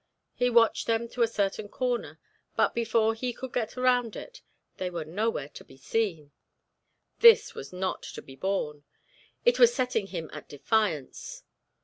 [0.33, 2.19] He watched them to a certain corner,
[2.55, 4.41] but, before he could get around it,
[4.77, 6.31] they were nowhere to be seen.
[7.19, 8.83] This was not to be borne.
[9.45, 11.43] It was setting him at defiance.